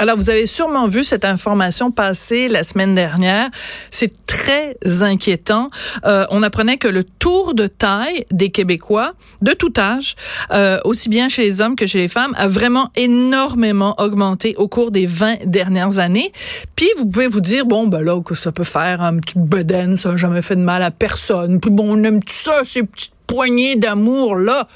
Alors, 0.00 0.16
vous 0.16 0.30
avez 0.30 0.46
sûrement 0.46 0.86
vu 0.86 1.02
cette 1.02 1.24
information 1.24 1.90
passer 1.90 2.48
la 2.48 2.62
semaine 2.62 2.94
dernière. 2.94 3.50
C'est 3.90 4.12
très 4.26 4.76
inquiétant. 5.02 5.70
Euh, 6.04 6.24
on 6.30 6.44
apprenait 6.44 6.76
que 6.76 6.86
le 6.86 7.02
tour 7.02 7.52
de 7.52 7.66
taille 7.66 8.24
des 8.30 8.50
Québécois, 8.50 9.14
de 9.42 9.52
tout 9.52 9.72
âge, 9.76 10.14
euh, 10.52 10.78
aussi 10.84 11.08
bien 11.08 11.28
chez 11.28 11.42
les 11.42 11.60
hommes 11.60 11.74
que 11.74 11.86
chez 11.86 11.98
les 11.98 12.06
femmes, 12.06 12.32
a 12.36 12.46
vraiment 12.46 12.92
énormément 12.94 13.96
augmenté 13.98 14.54
au 14.56 14.68
cours 14.68 14.92
des 14.92 15.06
20 15.06 15.46
dernières 15.46 15.98
années. 15.98 16.32
Puis, 16.76 16.88
vous 16.96 17.06
pouvez 17.06 17.26
vous 17.26 17.40
dire, 17.40 17.66
bon, 17.66 17.88
ben 17.88 18.00
là, 18.00 18.20
que 18.22 18.36
ça 18.36 18.52
peut 18.52 18.62
faire 18.62 19.02
un 19.02 19.18
petit 19.18 19.36
bedaine, 19.36 19.96
ça 19.96 20.12
n'a 20.12 20.16
jamais 20.16 20.42
fait 20.42 20.54
de 20.54 20.60
mal 20.60 20.84
à 20.84 20.92
personne. 20.92 21.58
Puis 21.58 21.72
bon, 21.72 21.98
on 21.98 22.04
aime 22.04 22.22
tout 22.22 22.32
ça, 22.32 22.62
ces 22.62 22.84
petites 22.84 23.17
poignées 23.28 23.76
d'amour 23.76 24.34
là. 24.34 24.66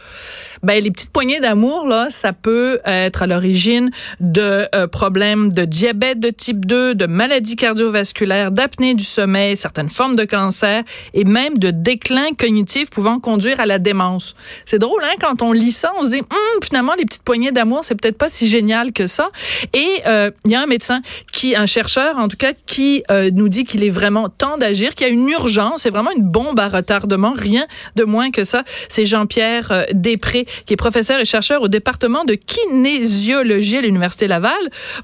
Ben 0.63 0.81
les 0.81 0.93
petites 0.93 1.11
poignées 1.11 1.41
d'amour 1.41 1.89
là, 1.89 2.07
ça 2.11 2.33
peut 2.33 2.79
être 2.85 3.23
à 3.23 3.27
l'origine 3.27 3.91
de 4.21 4.69
euh, 4.77 4.87
problèmes 4.87 5.53
de 5.53 5.65
diabète 5.65 6.21
de 6.21 6.31
type 6.31 6.67
2, 6.67 6.95
de 6.95 7.07
maladies 7.07 7.57
cardiovasculaires, 7.57 8.53
d'apnée 8.53 8.95
du 8.95 9.03
sommeil, 9.03 9.57
certaines 9.57 9.89
formes 9.89 10.15
de 10.15 10.25
cancer 10.25 10.85
et 11.15 11.25
même 11.25 11.59
de 11.59 11.73
déclin 11.73 12.33
cognitif 12.39 12.91
pouvant 12.91 13.19
conduire 13.19 13.59
à 13.59 13.67
la 13.67 13.81
démence. 13.81 14.37
C'est 14.65 14.79
drôle 14.79 15.03
hein 15.03 15.17
quand 15.21 15.43
on 15.43 15.51
lit 15.51 15.73
ça, 15.73 15.93
on 15.99 16.05
se 16.05 16.11
dit 16.11 16.21
hum, 16.21 16.63
finalement 16.63 16.95
les 16.97 17.07
petites 17.07 17.25
poignées 17.25 17.51
d'amour, 17.51 17.81
c'est 17.83 18.01
peut-être 18.01 18.19
pas 18.19 18.29
si 18.29 18.47
génial 18.47 18.93
que 18.93 19.09
ça. 19.09 19.31
Et 19.73 20.03
euh, 20.07 20.31
il 20.45 20.53
y 20.53 20.55
a 20.55 20.63
un 20.63 20.67
médecin 20.67 21.01
qui 21.33 21.57
un 21.57 21.67
chercheur 21.67 22.19
en 22.19 22.29
tout 22.29 22.37
cas 22.37 22.53
qui 22.67 23.03
euh, 23.11 23.31
nous 23.33 23.49
dit 23.49 23.65
qu'il 23.65 23.83
est 23.83 23.91
vraiment 23.91 24.29
temps 24.29 24.59
d'agir, 24.59 24.95
qu'il 24.95 25.09
y 25.09 25.11
a 25.11 25.13
une 25.13 25.29
urgence, 25.29 25.83
c'est 25.83 25.91
vraiment 25.91 26.13
une 26.17 26.23
bombe 26.23 26.61
à 26.61 26.69
retardement, 26.69 27.33
rien 27.37 27.67
de 27.97 28.05
moins 28.05 28.31
que 28.31 28.42
ça. 28.45 28.65
C'est 28.89 29.07
Jean-Pierre 29.07 29.73
euh, 29.73 29.85
Després, 29.93 30.45
qui 30.67 30.73
est 30.73 30.77
professeur 30.77 31.21
et 31.21 31.25
chercheur 31.25 31.63
au 31.63 31.69
département 31.69 32.25
de 32.25 32.35
kinésiologie 32.35 33.79
à 33.79 33.81
l'Université 33.83 34.27
Laval. 34.27 34.53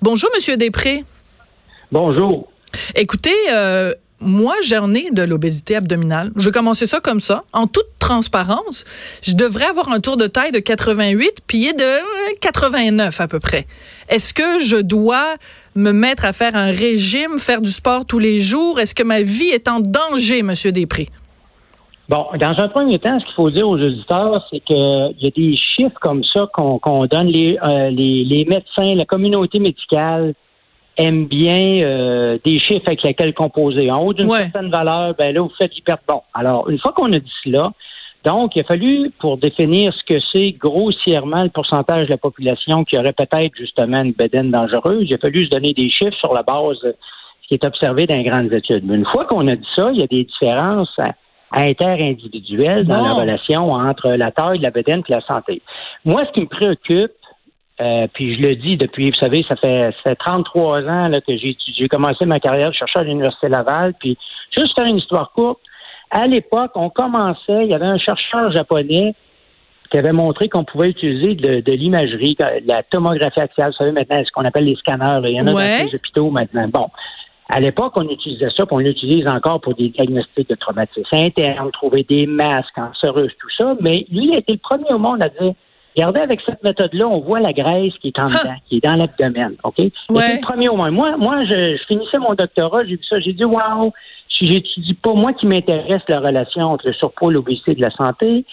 Bonjour, 0.03 0.31
Monsieur 0.35 0.57
Després. 0.57 1.05
Bonjour. 1.91 2.49
Écoutez, 2.95 3.35
euh, 3.51 3.95
moi, 4.21 4.55
j'en 4.65 4.93
ai 4.95 5.11
de 5.11 5.23
l'obésité 5.23 5.77
abdominale. 5.77 6.33
Je 6.37 6.45
vais 6.45 6.51
commencer 6.51 6.87
ça 6.87 7.01
comme 7.01 7.21
ça, 7.21 7.45
en 7.53 7.67
toute 7.67 7.87
transparence. 7.99 8.85
Je 9.23 9.35
devrais 9.35 9.67
avoir 9.67 9.91
un 9.91 10.01
tour 10.01 10.17
de 10.17 10.27
taille 10.27 10.51
de 10.51 10.59
88, 10.59 11.39
puis 11.47 11.73
de 11.73 12.35
89 12.41 13.21
à 13.21 13.29
peu 13.29 13.39
près. 13.39 13.67
Est-ce 14.09 14.35
que 14.35 14.61
je 14.61 14.77
dois 14.77 15.37
me 15.77 15.93
mettre 15.93 16.25
à 16.25 16.33
faire 16.33 16.57
un 16.57 16.73
régime, 16.73 17.39
faire 17.39 17.61
du 17.61 17.71
sport 17.71 18.07
tous 18.07 18.19
les 18.19 18.41
jours? 18.41 18.81
Est-ce 18.81 18.95
que 18.95 19.05
ma 19.05 19.23
vie 19.23 19.49
est 19.49 19.69
en 19.69 19.81
danger, 19.81 20.43
Monsieur 20.43 20.73
Després? 20.73 21.09
Bon, 22.09 22.27
dans 22.41 22.55
un 22.59 22.69
premier 22.69 22.99
temps, 22.99 23.21
ce 23.21 23.25
qu'il 23.27 23.35
faut 23.35 23.51
dire 23.51 23.69
aux 23.69 23.79
auditeurs, 23.79 24.47
c'est 24.51 24.61
qu'il 24.61 25.15
y 25.21 25.27
a 25.27 25.31
des 25.31 25.57
chiffres 25.57 25.99
comme 26.01 26.25
ça 26.25 26.49
qu'on 26.53 27.05
donne. 27.05 27.27
Les, 27.27 27.59
euh, 27.63 27.91
les, 27.91 28.25
les, 28.25 28.47
médecins, 28.47 28.95
la 28.95 29.05
communauté 29.05 29.61
médicale 29.61 30.33
aime 30.97 31.27
bien 31.27 31.83
euh, 31.83 32.39
des 32.45 32.59
chiffres 32.61 32.85
avec 32.87 33.03
lesquels 33.03 33.35
composer. 33.35 33.91
En 33.91 34.03
haut 34.03 34.15
d'une 34.15 34.31
certaine 34.31 34.71
valeur, 34.71 35.15
ben 35.19 35.35
là, 35.35 35.43
vous 35.43 35.53
faites 35.59 35.77
hyper 35.77 35.99
bon. 36.09 36.23
Alors, 36.33 36.71
une 36.71 36.79
fois 36.79 36.93
qu'on 36.93 37.13
a 37.13 37.19
dit 37.19 37.33
cela, 37.45 37.65
donc, 38.25 38.57
il 38.57 38.61
a 38.61 38.65
fallu, 38.65 39.11
pour 39.21 39.37
définir 39.37 39.93
ce 39.95 40.03
que 40.05 40.21
c'est 40.33 40.53
grossièrement 40.53 41.43
le 41.43 41.51
pourcentage 41.51 42.07
de 42.07 42.13
la 42.13 42.19
population 42.19 42.85
qui 42.85 42.99
aurait 42.99 43.13
peut-être 43.13 43.55
justement 43.57 44.03
une 44.03 44.13
bédaine 44.13 44.51
dangereuse, 44.51 45.07
il 45.09 45.15
a 45.15 45.19
fallu 45.19 45.45
se 45.45 45.51
donner 45.51 45.73
des 45.73 45.89
chiffres 45.89 46.17
sur 46.19 46.33
la 46.33 46.43
base 46.43 46.81
de 46.81 46.97
ce 47.43 47.49
qui 47.49 47.55
est 47.55 47.65
observé 47.65 48.07
dans 48.07 48.17
les 48.17 48.25
grandes 48.25 48.53
études. 48.53 48.87
Mais 48.87 48.97
une 48.97 49.07
fois 49.07 49.25
qu'on 49.27 49.47
a 49.47 49.55
dit 49.55 49.69
ça, 49.77 49.91
il 49.93 50.01
y 50.01 50.03
a 50.03 50.07
des 50.07 50.25
différences 50.25 50.99
interindividuelle 51.53 52.87
dans 52.87 53.03
la 53.03 53.13
relation 53.13 53.73
entre 53.73 54.11
la 54.11 54.31
taille, 54.31 54.59
la 54.59 54.71
bedaine 54.71 55.03
et 55.09 55.13
la 55.13 55.21
santé. 55.23 55.63
Moi, 56.05 56.25
ce 56.27 56.33
qui 56.33 56.43
me 56.43 56.49
préoccupe, 56.49 57.13
euh, 57.81 58.07
puis 58.13 58.35
je 58.35 58.49
le 58.49 58.57
dis 58.57 58.77
depuis, 58.77 59.11
vous 59.11 59.17
savez, 59.17 59.45
ça 59.49 59.57
fait, 59.57 59.91
ça 59.93 60.11
fait 60.11 60.17
33 60.17 60.83
ans 60.83 61.09
là, 61.09 61.21
que 61.21 61.37
j'ai 61.37 61.57
j'ai 61.77 61.87
commencé 61.87 62.27
ma 62.27 62.41
carrière 62.41 62.71
de 62.71 62.75
chercheur 62.75 63.03
à 63.03 63.05
l'Université 63.05 63.49
Laval. 63.49 63.95
Puis, 64.01 64.19
juste 64.57 64.75
faire 64.77 64.87
une 64.87 64.99
histoire 64.99 65.31
courte, 65.33 65.61
à 66.11 66.27
l'époque, 66.27 66.73
on 66.75 66.91
commençait, 66.91 67.65
il 67.65 67.69
y 67.69 67.75
avait 67.75 67.87
un 67.87 67.99
chercheur 67.99 68.51
japonais 68.53 69.15
qui 69.91 69.99
avait 69.99 70.13
montré 70.13 70.49
qu'on 70.49 70.65
pouvait 70.65 70.91
utiliser 70.91 71.35
de, 71.35 71.73
l'imagerie, 71.73 72.37
de 72.39 72.67
la 72.67 72.83
tomographie 72.83 73.41
axiale, 73.41 73.71
vous 73.71 73.77
savez 73.77 73.93
maintenant 73.93 74.23
ce 74.25 74.31
qu'on 74.33 74.45
appelle 74.45 74.65
les 74.65 74.77
scanners. 74.77 75.21
Il 75.25 75.37
y 75.37 75.41
en 75.41 75.47
a 75.47 75.53
dans 75.53 75.59
les 75.59 75.95
hôpitaux 75.95 76.31
maintenant. 76.31 76.69
Bon, 76.69 76.89
à 77.49 77.61
l'époque, 77.61 77.95
on 77.97 78.09
utilisait 78.09 78.51
ça, 78.57 78.67
puis 78.67 78.77
on 78.77 78.79
l'utilise 78.79 79.27
encore 79.27 79.61
pour 79.61 79.75
des 79.75 79.89
diagnostics 79.89 80.49
de 80.49 80.55
traumatisme 80.55 81.15
interne, 81.15 81.71
trouver 81.73 82.05
des 82.05 82.27
masques 82.27 82.75
cancéreuses, 82.75 83.33
tout 83.41 83.49
ça. 83.59 83.75
Mais 83.81 84.07
lui, 84.11 84.27
il 84.27 84.35
a 84.35 84.39
été 84.39 84.53
le 84.53 84.59
premier 84.59 84.93
au 84.93 84.99
monde 84.99 85.23
à 85.23 85.29
dire 85.29 85.55
Regardez, 85.97 86.21
avec 86.21 86.41
cette 86.47 86.63
méthode-là, 86.63 87.09
on 87.09 87.19
voit 87.19 87.41
la 87.41 87.53
graisse 87.53 87.93
qui 88.01 88.09
est 88.09 88.19
en 88.21 88.27
dedans, 88.27 88.55
qui 88.69 88.77
est 88.77 88.85
dans 88.85 88.95
l'abdomen. 88.95 89.57
OK? 89.65 89.75
C'est 89.79 89.91
le 90.11 90.41
premier 90.41 90.69
au 90.69 90.77
monde. 90.77 90.93
Moi, 90.93 91.17
moi 91.17 91.45
je, 91.45 91.77
finissais 91.89 92.19
mon 92.19 92.35
doctorat, 92.35 92.85
j'ai 92.85 92.97
vu 92.97 93.05
ça, 93.09 93.19
j'ai 93.19 93.33
dit 93.33 93.45
Wow, 93.45 93.93
si 94.29 94.47
j'étudie 94.47 94.95
pas, 94.95 95.15
moi 95.15 95.33
qui 95.33 95.47
m'intéresse 95.47 96.03
la 96.09 96.21
relation 96.21 96.67
entre 96.67 96.87
le 96.87 96.93
surpoids, 96.93 97.33
l'obésité 97.33 97.73
et 97.73 97.81
la 97.81 97.91
santé, 97.91 98.45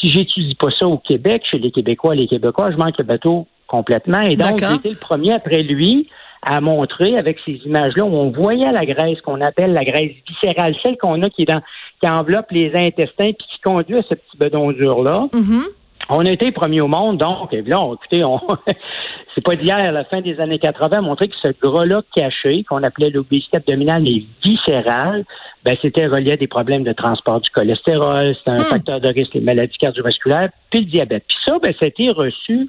si 0.00 0.08
j'étudie 0.08 0.54
pas 0.54 0.70
ça 0.78 0.86
au 0.86 0.96
Québec, 0.96 1.42
chez 1.50 1.58
les 1.58 1.72
Québécois, 1.72 2.14
les 2.14 2.26
Québécois, 2.26 2.70
je 2.70 2.76
manque 2.76 2.96
le 2.96 3.04
bateau 3.04 3.46
complètement. 3.66 4.20
Et 4.22 4.36
donc, 4.36 4.60
j'ai 4.60 4.74
été 4.74 4.90
le 4.90 4.98
premier 4.98 5.34
après 5.34 5.62
lui 5.62 6.08
à 6.46 6.60
montrer 6.60 7.16
avec 7.16 7.38
ces 7.44 7.60
images-là 7.64 8.04
où 8.04 8.14
on 8.14 8.30
voyait 8.30 8.72
la 8.72 8.86
graisse 8.86 9.20
qu'on 9.22 9.40
appelle 9.40 9.72
la 9.72 9.84
graisse 9.84 10.12
viscérale, 10.28 10.74
celle 10.82 10.96
qu'on 10.98 11.22
a 11.22 11.30
qui 11.30 11.42
est 11.42 11.46
dans, 11.46 11.62
qui 12.00 12.08
enveloppe 12.08 12.50
les 12.50 12.72
intestins 12.74 13.32
puis 13.32 13.46
qui 13.52 13.60
conduit 13.62 13.96
à 13.96 14.02
ce 14.02 14.14
petit 14.14 14.36
bedon 14.38 14.72
dur-là. 14.72 15.28
Mm-hmm. 15.32 15.62
On 16.10 16.20
a 16.20 16.30
été 16.30 16.52
premier 16.52 16.82
au 16.82 16.88
monde, 16.88 17.16
donc, 17.18 17.52
évidemment, 17.52 17.94
écoutez, 17.94 18.24
on, 18.24 18.38
c'est 19.34 19.40
pas 19.40 19.56
d'hier, 19.56 19.76
à 19.76 19.90
la 19.90 20.04
fin 20.04 20.20
des 20.20 20.38
années 20.38 20.58
80, 20.58 21.00
montrer 21.00 21.28
que 21.28 21.34
ce 21.42 21.48
gras-là 21.62 22.02
caché, 22.14 22.62
qu'on 22.64 22.82
appelait 22.82 23.10
l'obésité 23.10 23.56
abdominale 23.56 24.06
et 24.08 24.26
viscérale, 24.44 25.24
ben, 25.64 25.76
c'était 25.80 26.06
relié 26.06 26.32
à 26.32 26.36
des 26.36 26.46
problèmes 26.46 26.84
de 26.84 26.92
transport 26.92 27.40
du 27.40 27.48
cholestérol, 27.50 28.34
c'était 28.36 28.50
un 28.50 28.56
hmm. 28.56 28.66
facteur 28.66 29.00
de 29.00 29.08
risque 29.08 29.32
des 29.32 29.40
maladies 29.40 29.78
cardiovasculaires, 29.78 30.50
puis 30.70 30.80
le 30.80 30.86
diabète. 30.86 31.24
Puis 31.26 31.38
ça, 31.46 31.58
ben, 31.62 31.72
c'était 31.78 32.10
reçu 32.10 32.68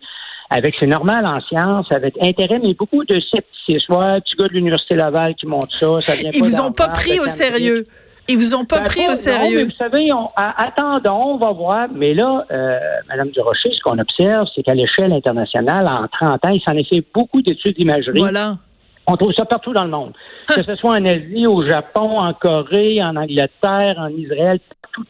avec, 0.50 0.76
c'est 0.80 0.88
normal 0.88 1.26
en 1.26 1.42
sciences, 1.42 1.92
avec 1.92 2.16
intérêt, 2.22 2.60
mais 2.62 2.74
beaucoup 2.74 3.04
de 3.04 3.20
scepticisme. 3.20 3.94
Ouais, 3.94 4.22
tu 4.22 4.36
gars 4.38 4.48
de 4.48 4.54
l'Université 4.54 4.96
Laval 4.96 5.36
qui 5.36 5.48
montre 5.48 5.74
ça, 5.74 6.00
ça 6.02 6.16
vient 6.16 6.30
Ils 6.34 6.44
vous 6.44 6.60
ont 6.62 6.72
pas 6.72 6.90
pris 6.90 7.20
au 7.20 7.28
sérieux. 7.28 7.88
Ils 8.28 8.38
vous 8.38 8.56
ont 8.56 8.66
pas 8.66 8.80
ben, 8.80 8.86
pris 8.86 9.08
au 9.08 9.14
sérieux. 9.14 9.66
vous 9.66 9.72
savez, 9.78 10.10
attendons, 10.36 11.34
on 11.34 11.38
va 11.38 11.52
voir. 11.52 11.88
Mais 11.94 12.16
là, 12.16 12.44
euh, 12.52 12.80
Madame 13.08 13.30
Durocher, 13.30 13.72
ce 13.72 13.80
qu'on 13.84 14.00
observe, 14.00 14.48
c'est 14.56 14.64
qu'à 14.64 14.74
l'échelle 14.74 15.14
internationale, 15.14 15.88
en 15.88 16.08
30 16.08 16.46
ans, 16.46 16.50
il 16.50 16.62
s'en 16.68 16.76
est 16.76 16.90
fait 16.90 17.04
beaucoup 17.14 17.44
d'études 17.44 17.76
d'imagerie. 17.76 18.20
Voilà. 18.20 18.58
On 19.06 19.16
trouve 19.16 19.34
ça 19.34 19.46
partout 19.46 19.74
dans 19.74 19.84
le 19.84 19.92
monde. 19.92 20.14
que 20.48 20.64
ce 20.64 20.76
soit 20.76 20.94
en 20.94 21.06
Asie, 21.06 21.46
au 21.46 21.64
Japon, 21.68 22.18
en 22.18 22.34
Corée, 22.34 23.04
en 23.04 23.16
Angleterre, 23.16 23.96
en 24.00 24.10
Israël, 24.10 24.60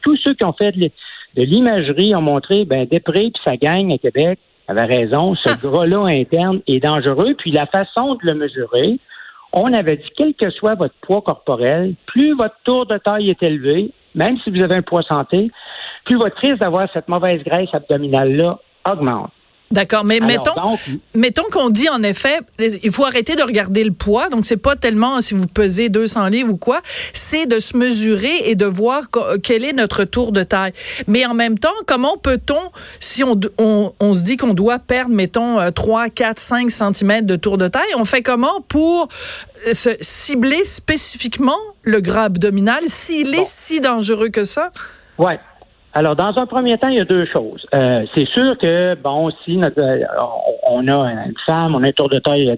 tous 0.01 0.18
ceux 0.18 0.34
qui 0.34 0.44
ont 0.44 0.53
fait 0.53 0.74
de 0.74 0.91
l'imagerie 1.38 2.13
ont 2.16 2.22
montré, 2.22 2.66
ben, 2.66 2.85
des 2.85 3.00
prix, 3.00 3.31
puis 3.31 3.41
ça 3.45 3.56
gagne 3.56 3.94
à 3.94 3.97
Québec 3.97 4.40
avait 4.68 4.86
raison, 4.86 5.34
ce 5.34 5.50
gras-là 5.68 6.03
interne 6.08 6.62
est 6.68 6.84
dangereux. 6.84 7.36
Puis 7.38 7.52
la 7.52 7.66
façon 7.66 8.16
de 8.16 8.20
le 8.24 8.36
mesurer, 8.36 9.00
on 9.53 9.72
avait 9.74 9.98
dit, 9.98 10.09
quel 10.18 10.34
que 10.34 10.50
soit 10.50 10.76
votre 10.76 10.96
poids 11.02 11.22
corporel, 11.22 11.96
plus 12.06 12.36
votre 12.36 12.56
tour 12.64 12.86
de 12.86 12.98
taille 12.98 13.30
est 13.30 13.42
élevé, 13.44 13.92
même 14.14 14.38
si 14.44 14.50
vous 14.50 14.64
avez 14.64 14.75
un 14.75 14.81
poids 14.81 15.04
santé, 15.04 15.52
plus 16.04 16.18
votre 16.18 16.38
risque 16.38 16.59
d'avoir 16.59 16.90
cette 16.94 17.08
mauvaise 17.08 17.44
graisse 17.44 17.74
abdominale-là 17.74 18.59
augmente. 18.90 19.31
D'accord, 19.72 20.06
mais 20.06 20.20
mettons, 20.20 20.53
mettons 21.16 21.44
qu'on 21.52 21.70
dit 21.70 21.90
en 21.90 22.03
effet, 22.03 22.40
il 22.59 22.92
faut 22.92 23.03
arrêter 23.03 23.36
de 23.36 23.42
regarder 23.42 23.84
le 23.84 23.92
poids. 23.92 24.30
Donc 24.30 24.46
c'est 24.46 24.58
pas 24.58 24.76
tellement 24.76 25.22
si 25.22 25.34
vous 25.34 25.48
pesez 25.48 25.90
200 25.90 26.28
livres 26.28 26.53
ou 26.53 26.58
quoi, 26.58 26.81
c'est 27.14 27.48
de 27.48 27.59
se 27.59 27.75
mesurer 27.75 28.50
et 28.50 28.56
de 28.56 28.66
voir 28.66 29.06
quel 29.42 29.66
est 29.66 29.74
notre 29.74 30.04
tour 30.04 30.31
de 30.31 30.44
taille. 30.44 30.72
Mais 31.08 31.25
en 31.25 31.34
même 31.34 31.58
temps, 31.58 31.74
comment 31.88 32.18
peut-on, 32.18 32.72
si 33.00 33.24
on, 33.24 33.40
on, 34.00 34.14
se 34.14 34.24
dit 34.24 34.38
qu'on 34.38 34.54
doit 34.54 34.80
perdre, 34.80 35.14
mettons 35.14 35.58
3, 35.72 36.09
4, 36.09 36.40
5 36.40 36.70
cm 36.70 37.22
de 37.25 37.36
tour 37.36 37.58
de 37.58 37.68
taille, 37.68 37.96
on 37.98 38.06
fait 38.06 38.22
comment 38.22 38.62
pour 38.68 39.10
euh, 39.68 39.74
se 39.74 39.89
cibler 40.00 40.63
spécifiquement 40.63 41.60
le 41.81 42.01
gras 42.01 42.25
abdominal 42.25 42.84
s'il 42.86 43.34
est 43.34 43.45
si 43.45 43.80
dangereux 43.80 44.30
que 44.30 44.45
ça? 44.45 44.72
Ouais. 45.18 45.39
Alors, 45.97 46.18
dans 46.18 46.38
un 46.38 46.45
premier 46.45 46.77
temps, 46.77 46.89
il 46.89 46.97
y 46.97 47.01
a 47.01 47.06
deux 47.06 47.25
choses. 47.25 47.65
Euh, 47.74 48.06
c'est 48.13 48.27
sûr 48.27 48.57
que, 48.57 48.95
bon, 48.95 49.31
si 49.45 49.56
notre, 49.56 49.80
euh, 49.80 50.03
on 50.68 50.86
a 50.89 51.25
une 51.25 51.33
femme, 51.45 51.74
on 51.74 51.83
a 51.83 51.88
un 51.88 51.92
tour 51.94 52.09
de 52.09 52.19
taille 52.19 52.53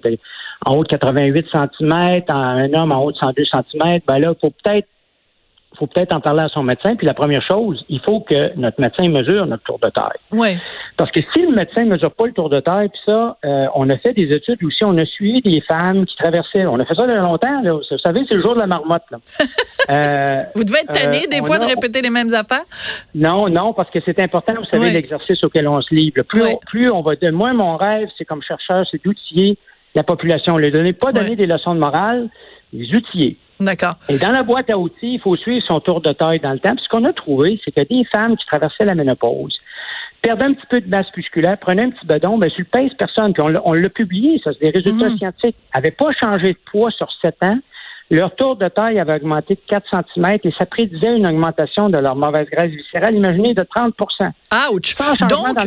en 0.66 0.74
haut 0.74 0.82
de 0.82 0.88
88 0.88 1.46
cm, 1.52 2.22
un 2.30 2.74
homme 2.74 2.90
en 2.90 3.04
haut 3.04 3.12
de 3.12 3.16
102 3.16 3.44
cm, 3.44 4.00
ben 4.08 4.18
là, 4.18 4.32
il 4.32 4.40
faut 4.40 4.52
peut-être 4.64 4.88
faut 5.78 5.86
peut-être 5.86 6.14
en 6.14 6.20
parler 6.20 6.42
à 6.42 6.48
son 6.48 6.62
médecin. 6.62 6.96
Puis 6.96 7.06
la 7.06 7.14
première 7.14 7.42
chose, 7.42 7.84
il 7.88 8.00
faut 8.00 8.20
que 8.20 8.56
notre 8.56 8.80
médecin 8.80 9.08
mesure 9.08 9.46
notre 9.46 9.62
tour 9.62 9.78
de 9.78 9.88
taille. 9.90 10.18
Oui. 10.32 10.58
Parce 10.96 11.10
que 11.10 11.20
si 11.32 11.42
le 11.42 11.54
médecin 11.54 11.84
ne 11.84 11.92
mesure 11.92 12.12
pas 12.12 12.26
le 12.26 12.32
tour 12.32 12.50
de 12.50 12.60
taille, 12.60 12.88
puis 12.88 13.00
ça, 13.06 13.38
euh, 13.44 13.66
on 13.74 13.88
a 13.88 13.96
fait 13.98 14.12
des 14.12 14.34
études 14.34 14.62
aussi, 14.64 14.84
on 14.84 14.96
a 14.98 15.04
suivi 15.04 15.40
des 15.40 15.60
femmes 15.60 16.04
qui 16.06 16.16
traversaient. 16.16 16.66
On 16.66 16.78
a 16.80 16.84
fait 16.84 16.94
ça 16.94 17.04
il 17.04 17.10
y 17.10 17.12
a 17.12 17.20
longtemps. 17.20 17.62
Là. 17.62 17.72
Vous 17.72 17.98
savez, 17.98 18.20
c'est 18.28 18.34
le 18.34 18.42
jour 18.42 18.54
de 18.54 18.60
la 18.60 18.66
marmotte. 18.66 19.04
Là. 19.10 19.18
Euh, 19.90 20.42
vous 20.54 20.64
devez 20.64 20.80
être 20.80 20.92
tanné 20.92 21.26
des 21.28 21.40
euh, 21.40 21.42
fois 21.42 21.58
de 21.58 21.64
répéter 21.64 22.02
les 22.02 22.10
mêmes 22.10 22.34
affaires? 22.34 22.64
Non, 23.14 23.48
non, 23.48 23.72
parce 23.72 23.88
que 23.88 24.00
c'est 24.04 24.20
important, 24.20 24.52
vous 24.58 24.66
savez, 24.66 24.90
l'exercice 24.90 25.42
auquel 25.42 25.66
on 25.66 25.80
se 25.80 25.94
livre. 25.94 26.20
Plus, 26.28 26.42
on, 26.42 26.56
plus 26.58 26.90
on 26.90 27.00
va. 27.00 27.12
Moi, 27.32 27.54
mon 27.54 27.78
rêve, 27.78 28.10
c'est 28.18 28.26
comme 28.26 28.42
chercheur, 28.42 28.84
c'est 28.90 29.02
d'outiller 29.02 29.56
la 29.94 30.02
population. 30.02 30.58
Le 30.58 30.70
donner, 30.70 30.92
pas 30.92 31.12
donner 31.12 31.36
des 31.36 31.46
leçons 31.46 31.74
de 31.74 31.80
morale, 31.80 32.28
les 32.74 32.94
outiller. 32.94 33.38
D'accord. 33.60 33.96
Et 34.08 34.18
dans 34.18 34.32
la 34.32 34.42
boîte 34.42 34.70
à 34.70 34.78
outils, 34.78 35.14
il 35.14 35.20
faut 35.20 35.36
suivre 35.36 35.64
son 35.66 35.80
tour 35.80 36.00
de 36.00 36.12
taille 36.12 36.40
dans 36.40 36.52
le 36.52 36.58
temps. 36.58 36.74
Puis 36.74 36.84
ce 36.84 36.88
qu'on 36.88 37.04
a 37.04 37.12
trouvé, 37.12 37.60
c'est 37.64 37.72
que 37.72 37.82
des 37.88 38.04
femmes 38.12 38.36
qui 38.36 38.46
traversaient 38.46 38.84
la 38.84 38.94
ménopause 38.94 39.58
perdaient 40.22 40.46
un 40.46 40.54
petit 40.54 40.66
peu 40.68 40.80
de 40.80 40.88
masse 40.88 41.06
musculaire, 41.16 41.58
prenaient 41.58 41.84
un 41.84 41.90
petit 41.90 42.06
bedon, 42.06 42.38
ben, 42.38 42.50
sur 42.50 42.60
le 42.60 42.64
pèse 42.66 42.92
personne. 42.98 43.32
Puis 43.32 43.42
on 43.42 43.72
l'a 43.72 43.88
publié, 43.88 44.40
ça, 44.42 44.50
c'est 44.52 44.70
des 44.70 44.78
résultats 44.78 45.10
mhm. 45.10 45.18
scientifiques. 45.18 45.56
n'avaient 45.74 45.90
pas 45.92 46.10
changé 46.12 46.48
de 46.48 46.58
poids 46.70 46.90
sur 46.90 47.08
sept 47.22 47.36
ans. 47.42 47.58
Leur 48.10 48.34
tour 48.36 48.56
de 48.56 48.66
taille 48.68 48.98
avait 48.98 49.16
augmenté 49.16 49.54
de 49.54 49.60
4 49.68 49.84
cm 49.90 50.38
et 50.42 50.52
ça 50.58 50.64
prédisait 50.64 51.14
une 51.14 51.26
augmentation 51.26 51.90
de 51.90 51.98
leur 51.98 52.16
mauvaise 52.16 52.46
graisse 52.50 52.72
viscérale, 52.72 53.14
imaginez, 53.14 53.52
de 53.52 53.62
30% 53.62 53.92
Ouch! 54.72 54.96
Donc, 55.28 55.58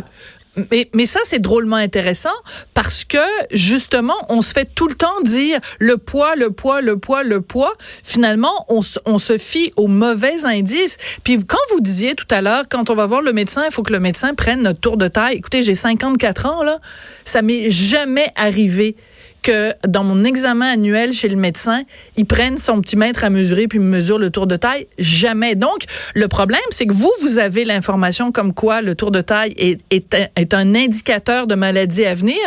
mais, 0.70 0.90
mais 0.92 1.06
ça, 1.06 1.20
c'est 1.24 1.38
drôlement 1.38 1.76
intéressant 1.76 2.34
parce 2.74 3.04
que, 3.04 3.18
justement, 3.52 4.16
on 4.28 4.42
se 4.42 4.52
fait 4.52 4.68
tout 4.74 4.88
le 4.88 4.94
temps 4.94 5.20
dire 5.22 5.58
le 5.78 5.96
poids, 5.96 6.36
le 6.36 6.50
poids, 6.50 6.80
le 6.80 6.98
poids, 6.98 7.22
le 7.22 7.40
poids. 7.40 7.72
Finalement, 8.02 8.66
on, 8.68 8.82
on 9.06 9.18
se 9.18 9.38
fie 9.38 9.72
aux 9.76 9.88
mauvais 9.88 10.44
indices. 10.44 10.98
Puis 11.24 11.42
quand 11.44 11.58
vous 11.72 11.80
disiez 11.80 12.14
tout 12.14 12.26
à 12.30 12.42
l'heure, 12.42 12.64
quand 12.68 12.90
on 12.90 12.94
va 12.94 13.06
voir 13.06 13.22
le 13.22 13.32
médecin, 13.32 13.64
il 13.64 13.72
faut 13.72 13.82
que 13.82 13.92
le 13.92 14.00
médecin 14.00 14.34
prenne 14.34 14.62
notre 14.62 14.80
tour 14.80 14.96
de 14.96 15.08
taille. 15.08 15.36
Écoutez, 15.36 15.62
j'ai 15.62 15.74
54 15.74 16.46
ans, 16.46 16.62
là. 16.62 16.78
Ça 17.24 17.40
m'est 17.40 17.70
jamais 17.70 18.26
arrivé 18.36 18.96
que 19.42 19.72
dans 19.86 20.04
mon 20.04 20.24
examen 20.24 20.72
annuel 20.72 21.12
chez 21.12 21.28
le 21.28 21.36
médecin, 21.36 21.82
ils 22.16 22.26
prennent 22.26 22.56
son 22.56 22.80
petit 22.80 22.96
mètre 22.96 23.24
à 23.24 23.30
mesurer 23.30 23.66
puis 23.68 23.78
me 23.78 23.84
mesurent 23.84 24.18
le 24.18 24.30
tour 24.30 24.46
de 24.46 24.56
taille. 24.56 24.86
Jamais. 24.98 25.54
Donc, 25.54 25.84
le 26.14 26.28
problème, 26.28 26.60
c'est 26.70 26.86
que 26.86 26.92
vous, 26.92 27.12
vous 27.20 27.38
avez 27.38 27.64
l'information 27.64 28.32
comme 28.32 28.54
quoi 28.54 28.82
le 28.82 28.94
tour 28.94 29.10
de 29.10 29.20
taille 29.20 29.54
est, 29.56 29.80
est, 29.90 30.14
est, 30.36 30.54
un 30.54 30.74
indicateur 30.74 31.46
de 31.46 31.54
maladie 31.54 32.04
à 32.04 32.14
venir, 32.14 32.38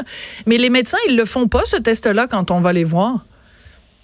mais 0.45 0.57
les 0.57 0.69
médecins, 0.69 0.97
ils 1.09 1.17
le 1.17 1.25
font 1.25 1.47
pas, 1.47 1.65
ce 1.65 1.77
test-là, 1.77 2.27
quand 2.29 2.51
on 2.51 2.59
va 2.59 2.73
les 2.73 2.83
voir. 2.83 3.25